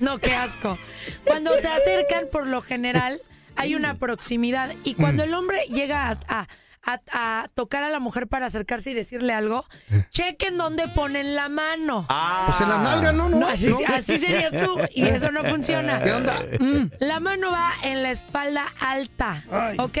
[0.00, 0.76] No, qué asco.
[1.24, 3.20] Cuando se acercan, por lo general,
[3.56, 4.72] hay una proximidad.
[4.84, 5.26] Y cuando Mm.
[5.28, 6.46] el hombre llega a, a-
[6.86, 7.00] a-
[7.42, 9.64] a tocar a la mujer para acercarse y decirle algo,
[10.10, 12.06] chequen dónde ponen la mano.
[12.46, 13.38] Pues en la nalga, no, no.
[13.38, 13.78] No, así, no.
[13.88, 16.02] así serías tú y eso no funciona.
[16.02, 16.42] ¿Qué onda?
[16.60, 16.90] Mm.
[17.00, 19.76] La mano va en la espalda alta, Ay.
[19.78, 19.98] ¿ok?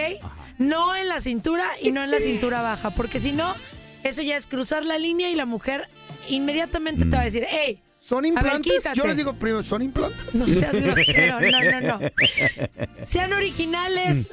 [0.58, 3.54] No en la cintura y no en la cintura baja, porque si no,
[4.02, 5.88] eso ya es cruzar la línea y la mujer
[6.28, 8.84] inmediatamente te va a decir, hey, ¿Son ver, implantes?
[8.94, 10.34] Yo les digo primero, ¿son implantes?
[10.34, 12.00] No seas grosero, no, no, no.
[13.04, 14.30] Sean originales,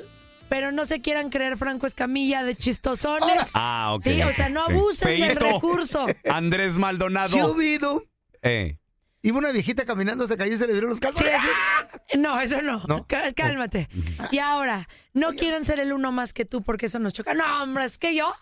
[0.50, 3.52] pero no se quieran creer Franco Escamilla de chistosones.
[3.54, 4.04] Ah, ok.
[4.04, 4.72] Sí, o sea, no Sí.
[4.74, 6.06] abusen del recurso.
[6.30, 7.54] Andrés Maldonado.
[7.54, 8.04] Oído.
[8.42, 8.78] Eh.
[9.24, 11.34] Iba una viejita caminando, se cayó y se le vieron los Sí, calzones.
[11.36, 12.82] así- No, eso no.
[12.88, 13.06] ¿No?
[13.08, 13.88] Cá- Cálmate.
[14.32, 17.34] Y ahora, no quieren ser el uno más que tú porque eso nos choca.
[17.36, 18.34] No, hombre, es que yo,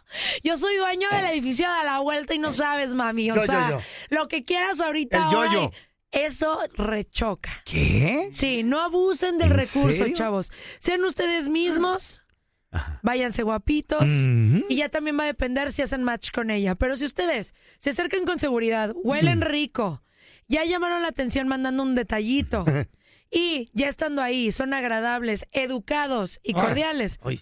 [0.43, 3.29] yo soy dueño del edificio de la vuelta y no sabes, mami.
[3.31, 3.79] O Yo, yo, sea, yo.
[4.09, 5.17] lo que quieras ahorita.
[5.17, 5.71] El ahora, yo-yo.
[6.11, 7.51] Eso rechoca.
[7.65, 8.29] ¿Qué?
[8.31, 10.15] Sí, no abusen del ¿En recurso, serio?
[10.15, 10.49] chavos.
[10.79, 12.23] Sean ustedes mismos.
[13.03, 14.05] Váyanse guapitos.
[14.05, 16.75] Y ya también va a depender si hacen match con ella.
[16.75, 20.01] Pero si ustedes se acercan con seguridad, huelen rico,
[20.49, 22.65] ya llamaron la atención mandando un detallito.
[23.31, 26.61] y ya estando ahí, son agradables, educados y Ay.
[26.61, 27.19] cordiales.
[27.23, 27.41] Ay,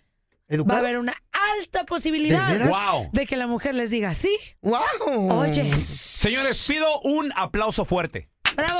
[0.49, 1.13] Va a haber una
[1.57, 2.69] alta posibilidad ¿De veras?
[2.69, 3.09] Wow.
[3.11, 5.31] de que la mujer les diga, sí, ¡Wow!
[5.39, 8.29] oye, Señores, pido un aplauso fuerte.
[8.55, 8.79] bravo.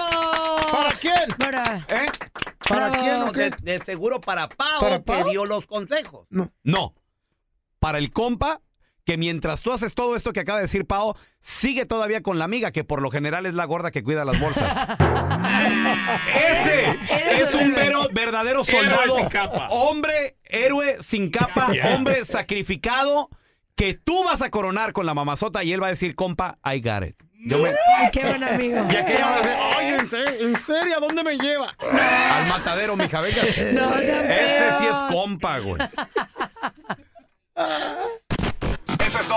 [0.72, 1.14] ¿Para quién?
[1.44, 2.06] Ahora, ¿Eh?
[2.70, 3.04] ¿Para Bravo.
[3.04, 3.50] quién o qué?
[3.64, 6.28] De, de seguro para Pau, ¿Para que dio los consejos.
[6.64, 6.94] No.
[7.80, 8.62] Para el compa,
[9.08, 12.44] que mientras tú haces todo esto que acaba de decir Pao, sigue todavía con la
[12.44, 14.70] amiga, que por lo general es la gorda que cuida las bolsas.
[16.28, 19.16] Ese Eres es un vero- verdadero soldado.
[19.16, 19.68] sin capa.
[19.70, 23.30] Hombre, héroe sin capa, hombre sacrificado,
[23.78, 26.82] que tú vas a coronar con la mamazota y él va a decir, compa, I
[26.82, 27.16] got it.
[27.46, 28.86] Yo me- Ay, qué buen amigo.
[28.92, 30.48] Y aquella va a decir, Ay, ¿en serio?
[30.50, 30.98] ¿En serio?
[30.98, 31.74] ¿A dónde me lleva?
[31.80, 33.42] al matadero, mija, venga.
[33.72, 35.82] No Ese sí es compa, güey.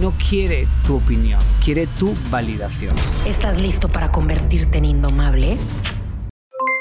[0.00, 2.94] no quiere tu opinión, quiere tu validación.
[3.26, 5.58] ¿Estás listo para convertirte en indomable?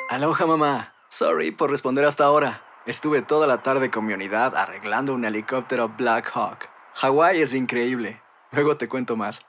[0.10, 0.94] Aloha mamá.
[1.10, 2.62] Sorry por responder hasta ahora.
[2.86, 6.68] Estuve toda la tarde con mi unidad arreglando un helicóptero Black Hawk.
[6.96, 8.22] Hawái es increíble.
[8.52, 9.42] Luego te cuento más.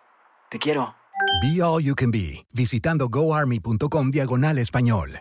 [0.50, 0.94] Te quiero.
[1.42, 5.20] Be All You Can Be, visitando goarmy.com diagonal español.